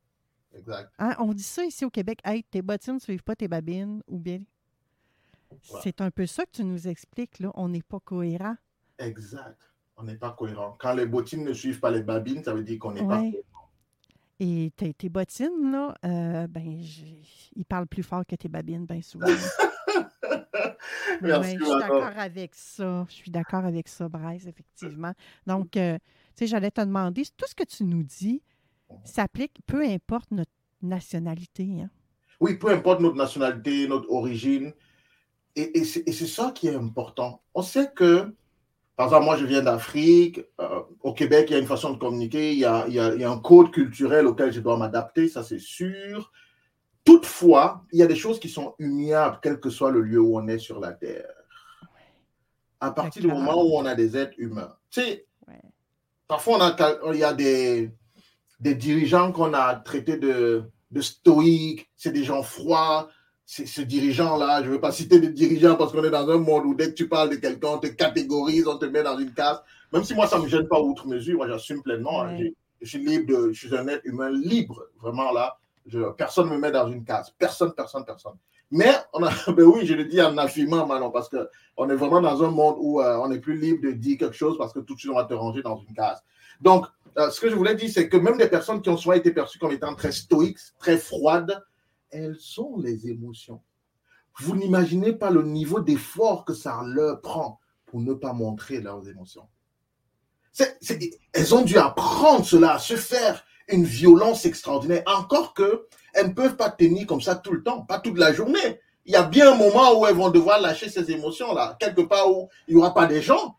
Exact. 0.58 0.92
Hein, 1.00 1.16
on 1.20 1.34
dit 1.34 1.44
ça 1.44 1.66
ici 1.66 1.84
au 1.84 1.90
Québec. 1.90 2.20
Hey, 2.24 2.44
tes 2.44 2.62
bottines 2.62 2.96
ne 2.96 3.00
suivent 3.00 3.24
pas 3.24 3.36
tes 3.36 3.50
babines, 3.50 4.02
ou 4.08 4.18
bien 4.20 4.40
c'est 5.82 6.02
un 6.02 6.12
peu 6.12 6.26
ça 6.26 6.46
que 6.46 6.52
tu 6.52 6.64
nous 6.64 6.88
expliques, 6.88 7.40
là. 7.40 7.52
On 7.56 7.70
n'est 7.70 7.82
pas 7.82 8.00
cohérent. 8.00 8.56
Exact. 9.00 9.58
On 9.98 10.04
n'est 10.04 10.16
pas 10.16 10.32
cohérent. 10.32 10.78
Quand 10.80 10.94
les 10.94 11.06
bottines 11.06 11.44
ne 11.44 11.54
suivent 11.54 11.80
pas 11.80 11.92
les 11.92 12.04
babines, 12.04 12.44
ça 12.44 12.54
veut 12.54 12.64
dire 12.64 12.80
qu'on 12.80 12.92
n'est 12.92 13.06
pas 13.06 13.18
cohérent. 13.18 13.44
Et 14.40 14.72
tes, 14.76 15.10
bottines, 15.10 15.72
là, 15.72 15.96
euh, 16.06 16.48
ben, 16.48 16.80
ils 17.56 17.66
parlent 17.66 17.88
plus 17.88 18.04
fort 18.04 18.24
que 18.26 18.36
tes 18.36 18.48
babines, 18.48 18.86
bien 18.86 19.02
souvent. 19.02 19.26
Merci, 21.22 21.58
je 21.60 21.66
suis 21.66 21.80
d'accord 21.80 22.18
avec 22.18 22.56
ça. 22.56 23.06
Je 23.10 23.14
suis 23.14 23.32
d'accord 23.32 23.66
avec 23.66 23.88
ça, 23.88 24.08
Bryce, 24.08 24.46
effectivement. 24.46 25.14
Donc, 25.46 25.78
euh, 25.78 25.98
tu 26.36 26.46
sais, 26.46 26.48
j'allais 26.48 26.72
te 26.72 26.82
demander, 26.82 27.24
tout 27.38 27.46
ce 27.48 27.56
que 27.56 27.64
tu 27.64 27.84
nous 27.84 28.04
dis 28.04 28.42
s'applique, 29.04 29.54
peu 29.66 29.84
importe 29.84 30.32
notre 30.32 30.52
nationalité. 30.82 31.68
Hein? 31.82 31.90
Oui, 32.40 32.56
peu 32.56 32.70
importe 32.70 33.02
notre 33.02 33.16
nationalité, 33.16 33.88
notre 33.88 34.10
origine, 34.12 34.74
et, 35.56 35.84
c'est 35.84 36.28
ça 36.28 36.52
qui 36.54 36.68
est 36.68 36.76
important. 36.76 37.42
On 37.56 37.64
sait 37.64 37.90
que, 37.96 38.32
par 38.96 39.08
exemple, 39.08 39.26
moi 39.26 39.38
je 39.38 39.46
viens 39.46 39.64
d'Afrique, 39.64 40.42
euh, 40.62 40.82
au 41.02 41.14
Québec, 41.14 41.48
il 41.50 41.54
y 41.54 41.56
a 41.56 41.60
une 41.60 41.66
façon 41.66 41.92
de 41.94 41.98
communiquer, 41.98 42.54
il 42.54 42.60
y 42.60 42.66
a, 42.66 42.86
il 42.88 42.94
y 42.94 43.00
a, 43.00 43.32
un 43.32 43.40
code 43.40 43.72
culturel 43.72 44.28
auquel 44.28 44.52
je 44.52 44.60
dois 44.60 44.78
m'adapter, 44.78 45.28
ça 45.28 45.42
c'est 45.42 45.60
sûr. 45.60 46.32
Toutefois, 47.08 47.86
il 47.94 48.00
y 48.00 48.04
a 48.04 48.06
des 48.06 48.18
choses 48.18 48.38
qui 48.38 48.50
sont 48.50 48.76
humiliables, 48.80 49.40
quel 49.42 49.62
que 49.62 49.70
soit 49.70 49.92
le 49.92 50.02
lieu 50.02 50.20
où 50.20 50.38
on 50.38 50.46
est 50.50 50.58
sur 50.58 50.78
la 50.82 50.92
Terre. 50.92 51.32
À 52.82 52.92
partir 52.92 53.22
du 53.22 53.30
moment 53.30 53.64
où 53.64 53.78
on 53.78 53.86
a 53.86 53.96
des 53.96 54.18
êtres 54.18 54.34
humains. 54.38 54.76
Tu 54.92 55.00
sais, 55.00 55.26
parfois 56.28 56.58
on 56.58 56.62
a, 56.62 57.14
il 57.14 57.20
y 57.20 57.24
a 57.24 57.34
des, 57.34 57.92
des 58.60 58.76
dirigeants 58.76 59.32
qu'on 59.32 59.54
a 59.54 59.76
traités 59.76 60.18
de, 60.18 60.64
de 60.92 61.02
stoïques, 61.02 61.90
c'est 61.96 62.12
des 62.12 62.26
gens 62.26 62.44
froids, 62.44 63.08
ce 63.46 63.82
dirigeant-là, 63.82 64.62
je 64.64 64.68
ne 64.68 64.74
veux 64.74 64.82
pas 64.82 64.92
citer 64.92 65.22
des 65.22 65.30
dirigeants 65.30 65.78
parce 65.78 65.94
qu'on 65.94 66.04
est 66.04 66.10
dans 66.10 66.30
un 66.30 66.40
monde 66.40 66.66
où 66.66 66.76
dès 66.76 66.90
que 66.90 66.96
tu 66.96 67.08
parles 67.08 67.30
de 67.30 67.36
quelqu'un, 67.38 67.70
on 67.70 67.78
te 67.78 67.88
catégorise, 67.88 68.68
on 68.68 68.78
te 68.78 68.86
met 68.86 69.04
dans 69.04 69.18
une 69.18 69.34
case. 69.34 69.64
Même 69.94 70.04
si 70.04 70.14
moi, 70.14 70.28
ça 70.28 70.40
ne 70.40 70.44
me 70.44 70.50
gêne 70.50 70.68
pas 70.68 70.82
outre 70.82 71.08
mesure, 71.08 71.38
moi, 71.38 71.48
j'assume 71.48 71.82
pleinement. 71.82 72.24
Hein. 72.24 72.38
je, 72.82 72.86
suis 72.86 73.00
libre, 73.00 73.28
de, 73.28 73.54
je 73.54 73.68
suis 73.68 73.78
un 73.78 73.88
être 73.88 74.04
humain 74.04 74.30
libre, 74.30 74.88
vraiment 75.00 75.32
là. 75.32 75.58
Personne 76.18 76.50
ne 76.50 76.56
me 76.56 76.60
met 76.60 76.72
dans 76.72 76.88
une 76.88 77.04
case. 77.04 77.34
Personne, 77.38 77.74
personne, 77.74 78.06
personne. 78.06 78.38
Mais, 78.72 78.94
ben 79.14 79.64
oui, 79.64 79.86
je 79.86 79.94
le 79.94 80.06
dis 80.06 80.22
en 80.22 80.38
affirmant 80.38 80.86
maintenant, 80.86 81.10
parce 81.10 81.30
qu'on 81.30 81.90
est 81.90 81.96
vraiment 81.96 82.22
dans 82.22 82.44
un 82.44 82.52
monde 82.52 82.76
où 82.80 83.02
euh, 83.02 83.18
on 83.18 83.30
n'est 83.30 83.40
plus 83.40 83.58
libre 83.58 83.84
de 83.84 83.92
dire 83.92 84.18
quelque 84.18 84.36
chose 84.36 84.58
parce 84.58 84.74
que 84.74 84.80
tout 84.80 84.96
de 84.96 85.00
suite, 85.00 85.12
on 85.12 85.16
va 85.16 85.26
te 85.26 85.34
ranger 85.34 85.62
dans 85.62 85.78
une 85.78 85.94
case. 85.94 86.22
Donc, 86.60 86.86
euh, 87.18 87.30
ce 87.30 87.40
que 87.40 87.50
je 87.50 87.56
voulais 87.56 87.76
dire, 87.76 87.90
c'est 87.90 88.10
que 88.10 88.18
même 88.18 88.38
des 88.38 88.48
personnes 88.48 88.82
qui 88.82 88.90
ont 88.90 88.98
soit 88.98 89.18
été 89.18 89.32
perçues 89.32 89.60
comme 89.60 89.72
étant 89.72 89.96
très 89.96 90.12
stoïques, 90.12 90.60
très 90.78 90.98
froides, 90.98 91.64
elles 92.10 92.38
sont 92.40 92.78
les 92.78 93.08
émotions. 93.08 93.62
Vous 94.40 94.56
n'imaginez 94.56 95.14
pas 95.14 95.32
le 95.32 95.44
niveau 95.44 95.80
d'effort 95.80 96.46
que 96.46 96.54
ça 96.54 96.82
leur 96.86 97.22
prend 97.22 97.60
pour 97.86 98.02
ne 98.02 98.14
pas 98.14 98.34
montrer 98.34 98.82
leurs 98.82 99.08
émotions. 99.10 99.48
elles 101.34 101.56
ont 101.56 101.64
dû 101.64 101.78
apprendre 101.78 102.46
cela, 102.46 102.74
à 102.74 102.80
se 102.80 102.96
faire 102.96 103.44
une 103.68 103.84
violence 103.84 104.46
extraordinaire. 104.46 105.04
Encore 105.06 105.54
que 105.54 105.88
elles 106.14 106.30
ne 106.30 106.34
peuvent 106.34 106.56
pas 106.56 106.70
tenir 106.70 107.06
comme 107.06 107.22
ça 107.22 107.36
tout 107.36 107.54
le 107.54 107.64
temps, 107.64 107.82
pas 107.82 108.00
toute 108.00 108.18
la 108.18 108.34
journée. 108.34 108.80
Il 109.06 109.14
y 109.14 109.16
a 109.16 109.24
bien 109.24 109.54
un 109.54 109.56
moment 109.56 110.00
où 110.00 110.06
elles 110.06 110.16
vont 110.16 110.30
devoir 110.30 110.60
lâcher 110.60 110.90
ces 110.90 111.12
émotions-là, 111.12 111.78
quelque 111.80 112.02
part 112.02 112.30
où 112.30 112.50
il 112.68 112.76
n'y 112.76 112.82
aura 112.82 112.94
pas 112.94 113.06
des 113.06 113.22
gens. 113.22 113.56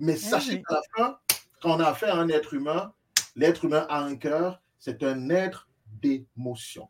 Mais 0.00 0.14
eh 0.14 0.16
sachez 0.16 0.62
qu'à 0.62 0.74
la 0.74 0.82
fin, 0.96 1.18
quand 1.60 1.76
on 1.76 1.80
a 1.80 1.88
affaire 1.88 2.16
à 2.16 2.18
un 2.18 2.28
être 2.28 2.54
humain, 2.54 2.92
l'être 3.36 3.64
humain 3.64 3.86
a 3.88 4.00
un 4.00 4.16
cœur, 4.16 4.60
c'est 4.78 5.02
un 5.02 5.30
être 5.30 5.68
d'émotion. 6.00 6.88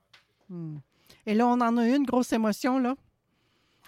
Hmm. 0.48 0.78
Et 1.26 1.34
là, 1.34 1.46
on 1.46 1.60
en 1.60 1.76
a 1.76 1.86
eu 1.86 1.94
une 1.94 2.06
grosse 2.06 2.32
émotion, 2.32 2.78
là. 2.78 2.94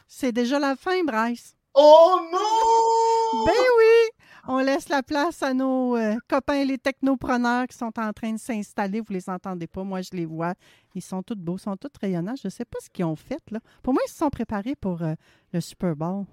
C'est 0.06 0.32
déjà 0.32 0.58
la 0.58 0.76
fin, 0.76 1.02
Bryce. 1.04 1.56
Oh 1.74 2.20
non! 2.32 3.46
Ben 3.46 3.52
oui! 3.78 4.19
On 4.52 4.58
laisse 4.58 4.88
la 4.88 5.04
place 5.04 5.44
à 5.44 5.54
nos 5.54 5.96
euh, 5.96 6.16
copains, 6.28 6.64
les 6.64 6.76
technopreneurs 6.76 7.68
qui 7.68 7.76
sont 7.78 7.92
en 7.96 8.12
train 8.12 8.32
de 8.32 8.36
s'installer. 8.38 9.00
Vous 9.00 9.12
les 9.12 9.30
entendez 9.30 9.68
pas, 9.68 9.84
moi 9.84 10.02
je 10.02 10.10
les 10.12 10.26
vois. 10.26 10.54
Ils 10.96 11.02
sont 11.02 11.22
tous 11.22 11.36
beaux, 11.36 11.56
ils 11.56 11.60
sont 11.60 11.76
tous 11.76 11.92
rayonnants. 12.00 12.34
Je 12.34 12.48
ne 12.48 12.50
sais 12.50 12.64
pas 12.64 12.78
ce 12.82 12.90
qu'ils 12.90 13.04
ont 13.04 13.14
fait. 13.14 13.40
Là. 13.52 13.60
Pour 13.80 13.92
moi, 13.92 14.02
ils 14.04 14.10
se 14.10 14.16
sont 14.16 14.28
préparés 14.28 14.74
pour 14.74 15.02
euh, 15.02 15.14
le 15.52 15.60
Super 15.60 15.94
Bowl. 15.94 16.24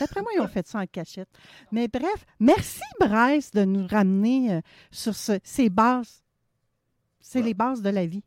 D'après 0.00 0.20
moi, 0.20 0.32
ils 0.34 0.40
ont 0.40 0.48
fait 0.52 0.66
ça 0.66 0.80
en 0.80 0.86
cachette. 0.86 1.28
Mais 1.70 1.86
bref, 1.86 2.26
merci 2.40 2.82
Bryce 2.98 3.52
de 3.52 3.64
nous 3.64 3.86
ramener 3.86 4.54
euh, 4.54 4.60
sur 4.90 5.14
ces 5.14 5.70
bases. 5.70 6.24
C'est 7.20 7.40
les 7.40 7.54
bases 7.54 7.82
de 7.82 7.90
la 7.90 8.04
vie, 8.04 8.24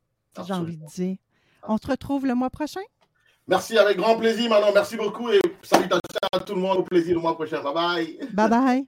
j'ai 0.47 0.53
envie 0.53 0.77
de 0.77 0.85
dire. 0.85 1.17
On 1.67 1.77
se 1.77 1.87
retrouve 1.87 2.25
le 2.25 2.33
mois 2.33 2.49
prochain? 2.49 2.79
Merci, 3.45 3.77
avec 3.77 3.97
grand 3.97 4.15
plaisir, 4.15 4.49
Manon. 4.49 4.71
Merci 4.73 4.95
beaucoup 4.95 5.29
et 5.29 5.41
salutations 5.63 5.99
à 6.31 6.39
tout 6.39 6.55
le 6.55 6.61
monde. 6.61 6.77
Au 6.77 6.83
plaisir 6.83 7.15
le 7.15 7.21
mois 7.21 7.35
prochain. 7.35 7.61
Bye 7.61 7.73
bye. 7.73 8.19
Bye 8.31 8.49
bye. 8.49 8.87